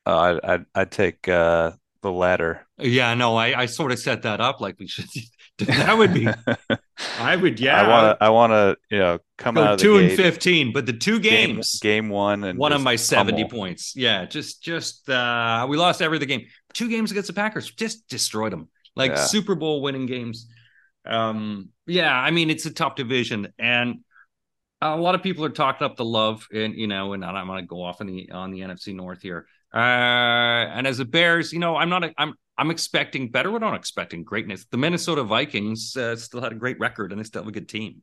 [0.05, 2.67] Uh, I'd, I'd I'd take uh, the latter.
[2.79, 5.07] Yeah, no, I, I sort of set that up like we should.
[5.59, 6.29] that would be.
[7.19, 7.59] I would.
[7.59, 9.97] Yeah, I want to I want to you know come out go of the two
[9.99, 13.59] and gate, fifteen, but the two games, game one and one of my seventy pummel.
[13.59, 13.95] points.
[13.97, 16.47] Yeah, just just uh we lost every other game.
[16.77, 18.69] Two games against the Packers, just destroyed them.
[18.95, 19.25] Like Yeah.
[19.25, 20.47] Super Bowl winning games.
[21.05, 24.01] Um, yeah, I mean it's a tough division, and
[24.83, 27.63] a lot of people are talking up the love, and you know, and I'm going
[27.63, 29.47] to go off on the on the NFC North here.
[29.75, 32.05] Uh, and as a Bears, you know, I'm not.
[32.05, 33.51] A, I'm I'm expecting better.
[33.51, 34.67] We're not expecting greatness.
[34.71, 37.69] The Minnesota Vikings uh, still had a great record, and they still have a good
[37.69, 38.03] team.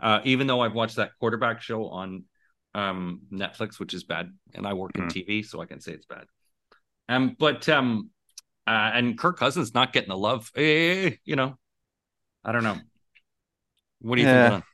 [0.00, 2.24] Uh, even though I've watched that quarterback show on
[2.74, 5.08] um, Netflix, which is bad, and I work in Hmm.
[5.08, 6.24] TV, so I can say it's bad.
[7.08, 8.10] Um, but um,
[8.66, 10.50] uh, and Kirk Cousins not getting the love.
[10.56, 11.58] Eh, you know,
[12.44, 12.78] I don't know.
[14.00, 14.50] What do you Yeah.
[14.50, 14.64] think?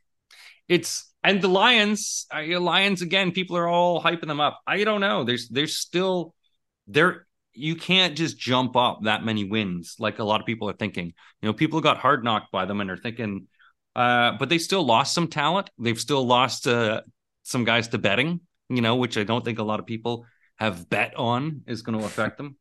[0.69, 3.33] It's and the Lions, uh, Lions again.
[3.33, 4.61] People are all hyping them up.
[4.67, 5.25] I don't know.
[5.25, 6.35] There's there's still
[6.87, 7.27] there.
[7.53, 11.07] You can't just jump up that many wins like a lot of people are thinking.
[11.43, 13.49] You know, people got hard knocked by them and are thinking,
[13.97, 15.69] uh, but they still lost some talent.
[15.79, 17.03] They've still lost uh,
[17.43, 18.41] some guys to betting.
[18.69, 20.27] You know, which I don't think a lot of people
[20.57, 22.57] have bet on is going to affect them.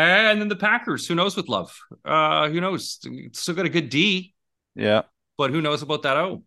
[0.00, 1.76] And then the Packers, who knows with love?
[2.04, 2.98] Uh, who knows?
[3.32, 4.34] Still got a good D,
[4.74, 5.02] Yeah,
[5.36, 6.42] but who knows about that O?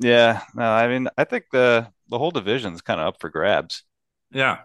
[0.00, 0.42] yeah.
[0.54, 3.84] No, I mean, I think the the whole division's kind of up for grabs.
[4.32, 4.60] Yeah.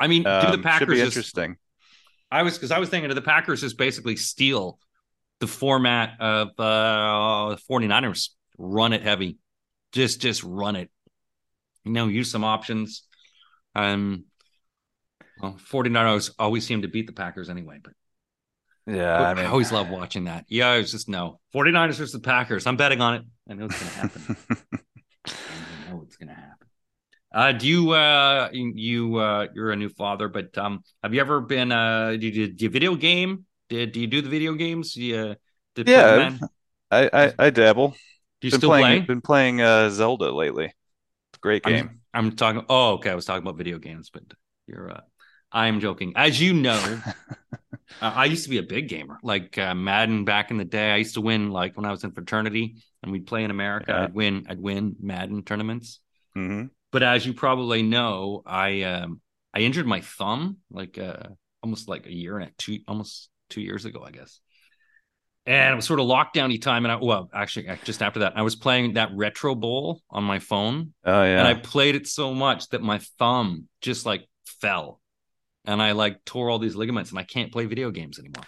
[0.00, 1.56] I mean, do Um, the should Packers just, interesting.
[2.30, 4.78] I was because I was thinking, do the Packers just basically steal
[5.40, 8.30] the format of uh 49ers.
[8.58, 9.38] Run it heavy.
[9.92, 10.90] Just just run it.
[11.84, 13.04] You know, use some options.
[13.74, 14.26] Um
[15.42, 17.92] well, 49ers always seem to beat the Packers anyway, but
[18.86, 20.44] Yeah, I, I mean, always love watching that.
[20.48, 21.40] Yeah, I was just no.
[21.54, 22.66] 49ers versus the Packers.
[22.66, 23.22] I'm betting on it.
[23.50, 24.36] I know it's gonna happen.
[25.26, 26.68] I know it's gonna happen.
[27.34, 31.40] Uh, do you uh you uh you're a new father, but um have you ever
[31.40, 33.46] been uh do you, do you video game?
[33.68, 34.96] Did do you do the video games?
[34.96, 35.34] Yeah,
[35.74, 36.36] did Yeah,
[36.90, 37.96] I, I I dabble.
[38.42, 39.06] you been still playing play?
[39.06, 40.74] been playing uh Zelda lately.
[41.40, 42.00] Great I'm- game.
[42.14, 42.64] I'm talking.
[42.68, 43.10] Oh, okay.
[43.10, 44.22] I was talking about video games, but
[44.66, 45.00] you're.
[45.54, 46.12] Uh I'm joking.
[46.16, 47.00] As you know,
[48.00, 50.90] uh, I used to be a big gamer, like uh, Madden back in the day.
[50.90, 53.92] I used to win, like when I was in fraternity, and we'd play in America.
[53.92, 54.04] Yeah.
[54.04, 54.46] I'd win.
[54.48, 56.00] I'd win Madden tournaments.
[56.34, 59.20] hmm But as you probably know, I um
[59.54, 61.28] I injured my thumb like uh
[61.62, 64.40] almost like a year and a two almost two years ago, I guess.
[65.44, 68.34] And it was sort of lockdowny time, and I well, actually, uh, just after that,
[68.36, 71.40] I was playing that retro bowl on my phone, Oh yeah.
[71.40, 74.28] and I played it so much that my thumb just like
[74.60, 75.00] fell,
[75.64, 78.44] and I like tore all these ligaments, and I can't play video games anymore.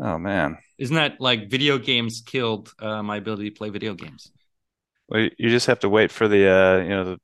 [0.00, 0.58] oh man.
[0.78, 4.30] Isn't that like video games killed uh, my ability to play video games?
[5.08, 7.18] Well, you just have to wait for the uh, you know, the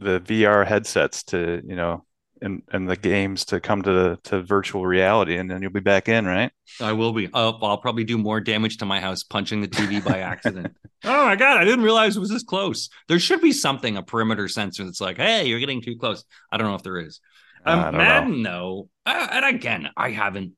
[0.00, 2.04] the VR headsets to, you know,
[2.42, 6.08] and and the games to come to to virtual reality, and then you'll be back
[6.08, 6.52] in, right?
[6.80, 7.28] I will be.
[7.32, 10.74] I'll, I'll probably do more damage to my house punching the TV by accident.
[11.04, 11.58] oh my god!
[11.58, 12.90] I didn't realize it was this close.
[13.08, 16.58] There should be something, a perimeter sensor that's like, "Hey, you're getting too close." I
[16.58, 17.20] don't know if there is.
[17.64, 17.98] Um, don't know.
[17.98, 20.52] Madden, though, uh, and again, I haven't.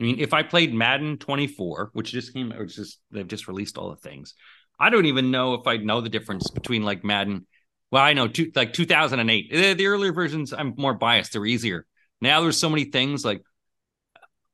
[0.00, 3.78] I mean, if I played Madden 24, which just came, which just they've just released
[3.78, 4.34] all the things,
[4.78, 7.46] I don't even know if I know the difference between like Madden.
[7.90, 9.52] Well, I know two, like 2008.
[9.52, 11.32] The, the earlier versions, I'm more biased.
[11.34, 11.86] They're easier.
[12.20, 13.42] Now there's so many things like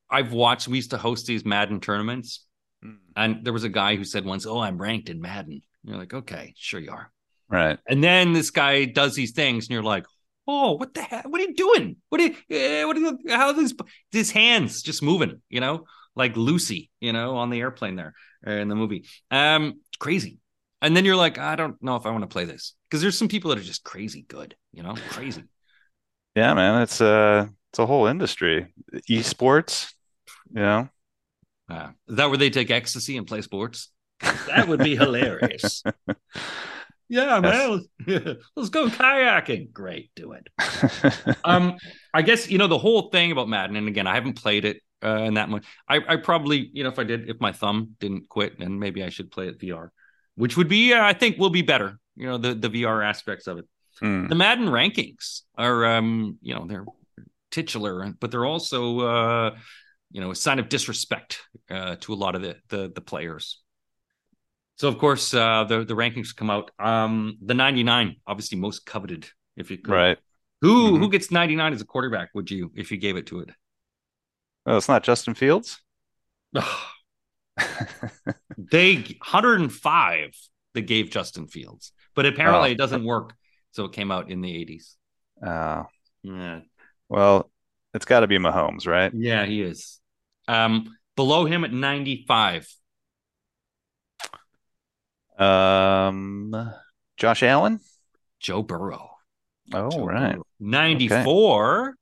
[0.09, 0.67] I've watched.
[0.67, 2.45] We used to host these Madden tournaments,
[2.83, 2.97] Mm.
[3.17, 5.97] and there was a guy who said once, "Oh, I'm ranked in Madden." And you're
[5.97, 7.11] like, "Okay, sure you are."
[7.49, 7.77] Right.
[7.87, 10.05] And then this guy does these things, and you're like,
[10.49, 11.27] "Oh, what the heck?
[11.27, 11.97] What are you doing?
[12.09, 12.35] What are you?
[12.49, 13.19] eh, What are you?
[13.29, 13.73] How are these
[14.11, 15.41] these hands just moving?
[15.49, 15.85] You know,
[16.15, 18.13] like Lucy, you know, on the airplane there
[18.45, 19.05] uh, in the movie.
[19.31, 20.39] Um, crazy.
[20.81, 23.17] And then you're like, I don't know if I want to play this because there's
[23.17, 24.55] some people that are just crazy good.
[24.71, 25.43] You know, crazy.
[26.35, 26.81] Yeah, man.
[26.81, 28.73] It's uh it's a whole industry.
[29.09, 29.93] Esports,
[30.53, 30.89] you know.
[31.69, 33.91] Uh, is that where they take ecstasy and play sports?
[34.47, 35.83] That would be hilarious.
[37.09, 37.83] Yeah, man.
[38.07, 39.73] Let's, let's go kayaking.
[39.73, 40.47] Great, do it.
[41.43, 41.77] Um,
[42.13, 44.81] I guess you know the whole thing about Madden, and again, I haven't played it
[45.03, 45.65] uh, in that much.
[45.87, 49.03] I, I probably, you know, if I did, if my thumb didn't quit, and maybe
[49.03, 49.89] I should play it VR,
[50.35, 51.99] which would be, uh, I think, will be better.
[52.15, 53.65] You know, the the VR aspects of it.
[53.99, 54.27] Hmm.
[54.27, 56.85] The Madden rankings are, um, you know, they're
[57.51, 59.55] titular, but they're also, uh,
[60.11, 63.61] you know, a sign of disrespect uh, to a lot of the the, the players.
[64.79, 66.71] So of course, uh, the the rankings come out.
[66.79, 69.27] Um, the ninety nine, obviously most coveted.
[69.57, 69.93] If you could.
[69.93, 70.17] Right.
[70.61, 70.99] Who Mhm.
[70.99, 73.49] who gets 99 as a quarterback, would you if you gave it to it?
[74.65, 75.81] Oh, it's not Justin Fields?
[78.57, 80.35] they 105
[80.73, 81.91] they gave Justin Fields.
[82.15, 82.71] But apparently Oh.
[82.73, 83.33] it doesn't work.
[83.71, 84.95] So it came out in the 80s.
[85.41, 85.83] Uh,
[86.23, 86.61] Yeah.
[87.07, 87.51] well,
[87.93, 89.11] it's got to be Mahomes, right?
[89.13, 89.99] Yeah, he is.
[90.47, 92.67] Um below him at 95.
[95.39, 96.73] Um,
[97.17, 97.79] Josh Allen?
[98.39, 99.09] Joe Burrow.
[99.73, 100.33] Oh, Joe right.
[100.33, 100.43] Burrow.
[100.59, 101.95] 94.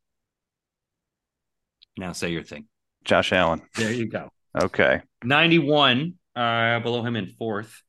[1.98, 2.68] Now say your thing.
[3.04, 3.62] Josh Allen.
[3.76, 4.30] There you go.
[4.60, 5.02] Okay.
[5.24, 7.82] 91 uh below him in fourth.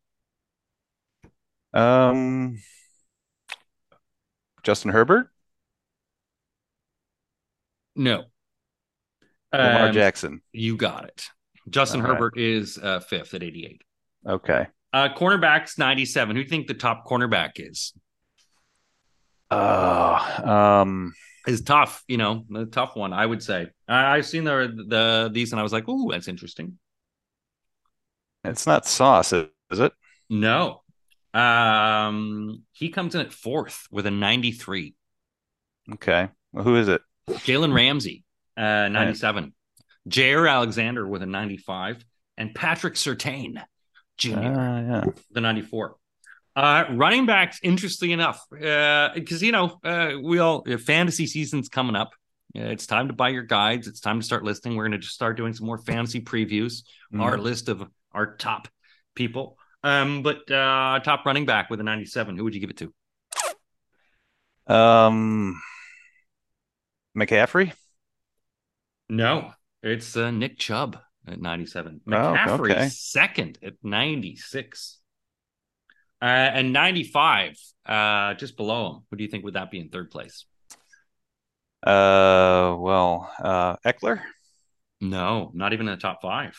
[1.74, 2.58] Um,
[4.62, 5.28] Justin Herbert?
[7.94, 8.24] No.
[9.52, 10.40] Lamar Um, Jackson.
[10.52, 11.26] You got it.
[11.68, 12.14] Justin All right.
[12.14, 13.82] Herbert is uh, fifth at 88.
[14.26, 14.66] Okay.
[14.92, 16.34] Uh, cornerbacks 97.
[16.34, 17.92] Who do you think the top cornerback is?
[19.50, 21.14] Oh, um,
[21.46, 23.68] Is tough, you know, the tough one, I would say.
[23.86, 26.78] I, I've seen the the these and I was like, ooh, that's interesting.
[28.44, 29.92] it's not Sauce, is it?
[30.28, 30.82] No.
[31.32, 34.94] Um, he comes in at fourth with a 93.
[35.94, 36.28] Okay.
[36.52, 37.00] Well, who is it?
[37.30, 38.24] Jalen Ramsey,
[38.56, 39.54] uh, 97.
[40.08, 42.04] Jaire Alexander with a 95.
[42.36, 43.62] And Patrick Surtain
[44.18, 44.36] Jr.
[44.36, 45.04] Ah, yeah.
[45.30, 45.96] the 94.
[46.56, 51.94] Uh, running backs, interestingly enough, because you know uh, we all uh, fantasy season's coming
[51.94, 52.10] up.
[52.56, 53.86] Uh, it's time to buy your guides.
[53.86, 54.74] It's time to start listing.
[54.74, 56.82] We're going to just start doing some more fantasy previews.
[57.14, 57.22] Mhm.
[57.22, 58.66] Our list of our top
[59.14, 59.56] people.
[59.84, 62.36] Um, but uh, top running back with a 97.
[62.36, 62.78] Who would you give it
[64.66, 64.74] to?
[64.74, 65.62] Um,
[67.16, 67.72] McCaffrey?
[69.08, 69.52] No,
[69.82, 72.00] it's uh, Nick Chubb at 97.
[72.06, 72.88] Oh, McCaffrey okay.
[72.88, 74.98] second at 96.
[76.20, 79.02] Uh, and 95, uh, just below him.
[79.10, 80.46] Who do you think would that be in third place?
[81.82, 84.20] Uh, well, uh, Ekeler.
[85.00, 86.58] No, not even in the top five.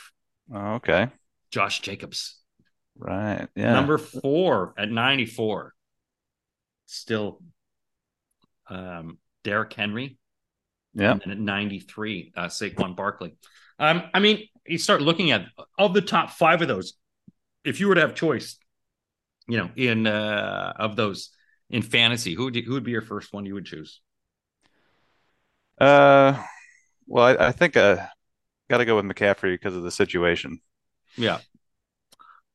[0.54, 1.10] Oh, okay,
[1.52, 2.40] Josh Jacobs,
[2.98, 3.48] right.
[3.54, 3.74] Yeah.
[3.74, 5.74] number four at 94.
[6.86, 7.42] Still,
[8.70, 10.18] um, Derrick Henry.
[10.94, 11.12] Yeah.
[11.12, 13.36] And then at 93, uh, Saquon Barkley.
[13.80, 15.46] Um, I mean, you start looking at
[15.78, 16.94] of the top five of those,
[17.64, 18.58] if you were to have choice,
[19.48, 21.30] you know, in uh, of those
[21.70, 24.02] in fantasy, who would who would be your first one you would choose?
[25.80, 26.42] Uh,
[27.08, 28.06] well, I, I think uh,
[28.70, 30.60] got to go with McCaffrey because of the situation.
[31.16, 31.40] Yeah,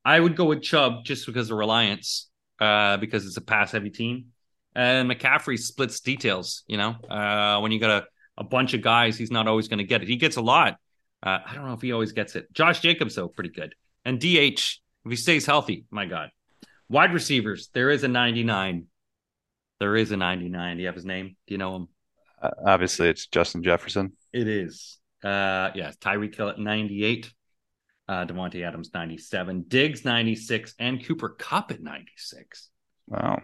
[0.05, 2.29] I would go with Chubb just because of reliance,
[2.61, 4.27] uh, because it's a pass heavy team,
[4.75, 6.65] and McCaffrey splits details.
[6.67, 8.07] You know, uh, when you got a
[8.37, 10.09] a bunch of guys, he's not always going to get it.
[10.09, 10.77] He gets a lot.
[11.25, 12.53] Uh, I don't know if he always gets it.
[12.53, 14.61] Josh Jacobs though, pretty good, and DH
[15.05, 16.31] if he stays healthy, my God.
[16.89, 18.87] Wide receivers, there is a 99.
[19.81, 20.77] There is a 99.
[20.77, 21.37] Do you have his name?
[21.47, 21.89] Do you know him?
[22.41, 24.13] Uh, obviously, it's Justin Jefferson.
[24.33, 24.99] It is.
[25.23, 27.33] Uh, yeah, Tyreek Hill at 98.
[28.07, 32.69] Uh, Davante Adams 97, Diggs 96, and Cooper Kupp at 96.
[33.07, 33.41] Wow.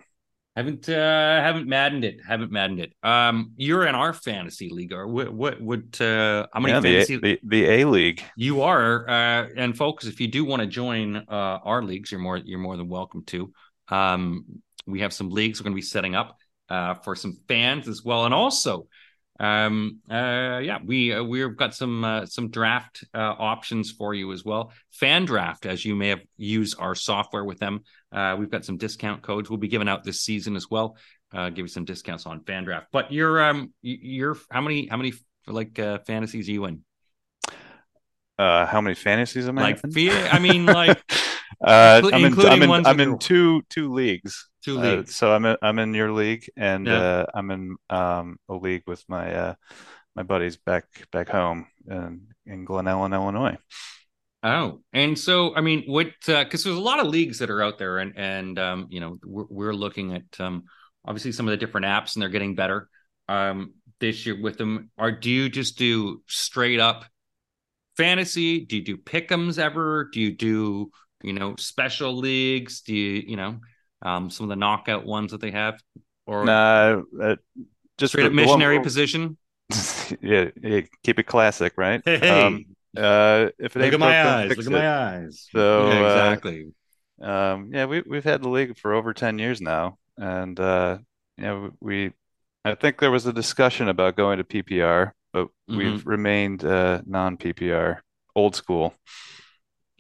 [0.60, 2.20] Haven't uh haven't maddened it.
[2.26, 2.92] Haven't maddened it.
[3.02, 5.32] Um, you're in our fantasy league, or what?
[5.32, 8.22] What would uh, how many Yeah, fantasy the the A League.
[8.36, 9.08] you are?
[9.08, 12.58] Uh, and folks, if you do want to join uh our leagues, you're more you're
[12.58, 13.52] more than welcome to.
[13.88, 14.44] Um,
[14.86, 16.36] we have some leagues we're going to be setting up
[16.68, 18.86] uh for some fans as well, and also
[19.40, 24.32] um uh yeah we uh, we've got some uh, some draft uh, options for you
[24.32, 27.80] as well fan draft as you may have used our software with them
[28.12, 30.96] uh we've got some discount codes we'll be giving out this season as well
[31.34, 34.98] uh give you some discounts on fan draft but you're um you're how many how
[34.98, 35.12] many
[35.46, 36.84] like uh fantasies are you in
[38.38, 40.10] Uh, how many fantasies am I like in?
[40.32, 40.98] i mean like
[41.62, 44.48] Uh, I'm in, including I'm in, ones I'm in two two leagues.
[44.62, 47.02] Two Uh, so I'm in, I'm in your league, and Yeah.
[47.02, 49.54] uh, I'm in um, a league with my uh,
[50.14, 53.56] my buddies back back home in in Glen Ellyn, Illinois.
[54.42, 56.06] Oh, and so I mean, what?
[56.26, 59.18] Because there's a lot of leagues that are out there, and and um, you know,
[59.24, 60.64] we're, we're looking at um,
[61.04, 62.88] obviously some of the different apps, and they're getting better
[63.28, 64.90] um, this year with them.
[64.96, 67.04] Are do you just do straight up
[67.96, 68.64] fantasy?
[68.66, 70.08] Do you do pick'ems ever?
[70.12, 70.90] Do you do
[71.22, 72.82] you know special leagues?
[72.82, 73.60] Do you you know
[74.02, 75.80] um, some of the knockout ones that they have,
[76.26, 77.36] or Nah, uh,
[77.98, 79.36] just straight the- up the one- missionary position?
[80.20, 82.02] yeah, yeah, keep it classic, right?
[82.04, 82.64] Hey, Um,
[82.96, 84.48] uh, if it look ain't at my broke, don't eyes!
[84.48, 85.48] fix Look at my eyes!
[85.52, 86.72] So, Yeah, uh, exactly.
[87.22, 90.98] Um, yeah, we we've had the league for over 10 years now, and uh,
[91.36, 92.12] you know, we
[92.64, 95.76] I think there was a discussion about going to PPR, but Mm-hmm.
[95.76, 97.98] we've remained uh, non-PPR,
[98.34, 98.92] old school.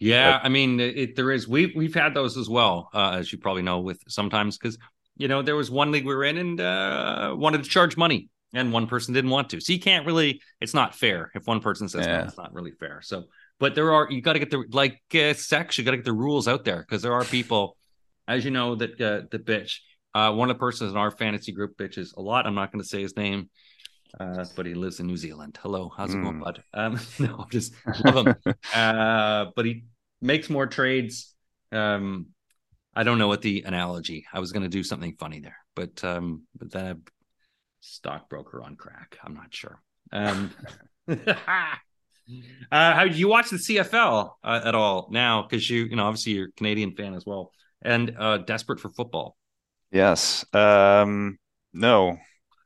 [0.00, 1.46] Yeah, I mean, it, there is.
[1.46, 3.80] We've we've had those as well, uh, as you probably know.
[3.80, 4.78] With sometimes because
[5.16, 8.30] you know there was one league we were in and uh, wanted to charge money,
[8.54, 9.60] and one person didn't want to.
[9.60, 10.40] So you can't really.
[10.58, 12.24] It's not fair if one person says no.
[12.26, 13.02] It's not really fair.
[13.02, 13.24] So,
[13.58, 14.10] but there are.
[14.10, 15.76] You got to get the like uh, sex.
[15.76, 17.76] You got to get the rules out there because there are people,
[18.26, 19.80] as you know, that uh, that bitch.
[20.14, 22.46] Uh, one of the persons in our fantasy group bitches a lot.
[22.46, 23.50] I'm not going to say his name,
[24.18, 25.58] uh, but he lives in New Zealand.
[25.62, 26.44] Hello, how's it going, Mm.
[26.44, 26.62] bud?
[26.74, 28.36] Um, no, just love him.
[28.74, 29.84] uh, but he
[30.20, 31.34] makes more trades.
[31.72, 32.26] Um,
[32.94, 34.26] I don't know what the analogy.
[34.32, 36.96] I was going to do something funny there, but um, but then a
[37.80, 39.18] stockbroker on crack.
[39.24, 39.80] I'm not sure.
[40.12, 40.52] Um,
[41.08, 41.14] uh,
[42.70, 45.42] how do you watch the CFL uh, at all now?
[45.42, 48.88] Because you, you know, obviously you're a Canadian fan as well, and uh, desperate for
[48.90, 49.36] football.
[49.90, 50.44] Yes.
[50.54, 51.38] Um,
[51.72, 52.16] no,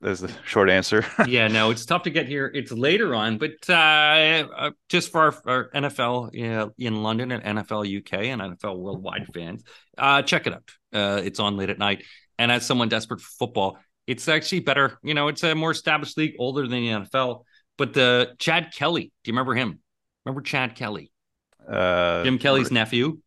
[0.04, 1.04] is the short answer.
[1.26, 2.50] yeah, no, it's tough to get here.
[2.52, 7.58] It's later on, but uh, uh, just for our, our NFL yeah, in London and
[7.58, 9.62] NFL UK and NFL worldwide fans,
[9.98, 10.70] uh, check it out.
[10.92, 12.04] Uh, it's on late at night.
[12.38, 14.98] And as someone desperate for football, it's actually better.
[15.02, 17.44] You know, it's a more established league, older than the NFL.
[17.78, 19.80] But the Chad Kelly, do you remember him?
[20.24, 21.10] Remember Chad Kelly,
[21.68, 23.18] Uh, Jim Kelly's nephew?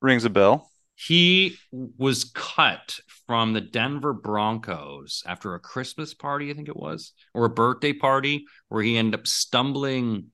[0.00, 0.70] rings a bell.
[1.06, 7.12] He was cut from the Denver Broncos after a Christmas party, I think it was,
[7.34, 10.26] or a birthday party, where he ended up stumbling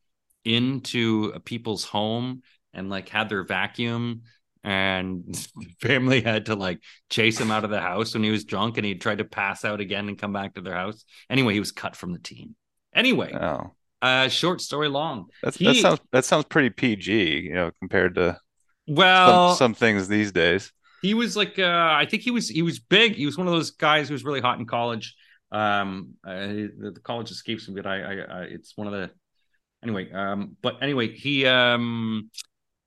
[0.44, 2.42] into a people's home
[2.72, 4.22] and like had their vacuum.
[4.62, 5.36] And
[5.82, 8.86] family had to like chase him out of the house when he was drunk and
[8.86, 11.04] he tried to pass out again and come back to their house.
[11.28, 12.56] Anyway, he was cut from the team.
[12.94, 15.26] Anyway, Oh, uh, short story long.
[15.42, 18.38] that's, He- that sounds that sounds pretty PG, you know, compared to
[18.86, 20.72] Well, some, some things these days.
[21.02, 23.52] he was like uh i think he was he was big he was one of
[23.52, 25.14] those guys who was really hot in college
[25.52, 29.10] um uh, the, the college escapes me but I, I i it's one of the
[29.84, 32.30] Anyway, um, but anyway, he um,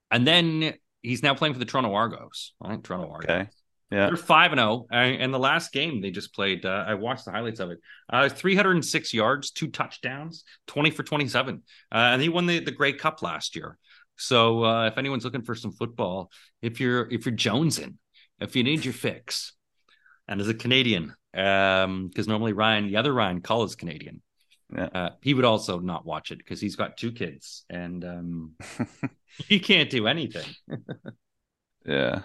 [0.10, 0.74] and then
[1.04, 2.54] he's now playing for the Toronto Argos.
[2.60, 3.30] Right, Toronto Argos.
[3.30, 3.50] Okay.
[3.92, 4.08] Yeah.
[4.08, 6.66] They're five and zero, and the last game they just played.
[6.66, 7.80] Uh, I watched the highlights of it.
[8.12, 12.94] Uh, 306 yards, two touchdowns, 20 for 27, uh, and he won the the Grey
[12.94, 13.78] Cup last year.
[14.18, 17.96] So uh, if anyone's looking for some football, if you're if you're jonesing,
[18.40, 19.54] if you need your fix,
[20.28, 24.22] and as a Canadian, because um, normally Ryan, the other Ryan, Cull is Canadian.
[24.76, 24.90] Yeah.
[24.94, 28.52] Uh, he would also not watch it because he's got two kids and um,
[29.48, 30.46] he can't do anything.
[31.86, 32.24] yeah.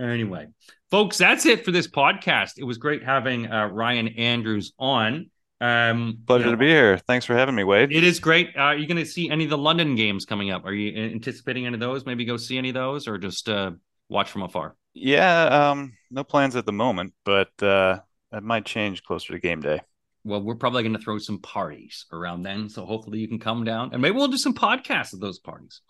[0.00, 0.48] Anyway,
[0.90, 2.54] folks, that's it for this podcast.
[2.58, 5.30] It was great having uh, Ryan Andrews on.
[5.64, 6.98] Um, Pleasure you know, to be here.
[6.98, 7.90] Thanks for having me, Wade.
[7.90, 8.50] It is great.
[8.54, 10.66] Uh, are you going to see any of the London games coming up?
[10.66, 12.04] Are you anticipating any of those?
[12.04, 13.70] Maybe go see any of those, or just uh,
[14.10, 14.76] watch from afar?
[14.92, 18.00] Yeah, um, no plans at the moment, but uh,
[18.30, 19.80] that might change closer to game day.
[20.24, 23.64] Well, we're probably going to throw some parties around then, so hopefully you can come
[23.64, 25.80] down, and maybe we'll do some podcasts at those parties.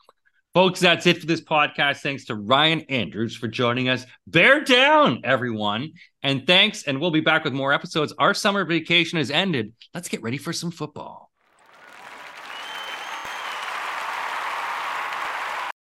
[0.55, 1.97] Folks, that's it for this podcast.
[1.97, 4.07] Thanks to Ryan Andrews for joining us.
[4.29, 5.95] Bear down, everyone.
[6.23, 6.85] And thanks.
[6.85, 8.15] And we'll be back with more episodes.
[8.21, 9.73] Our summer vacation has ended.
[9.95, 11.33] Let's get ready for some football.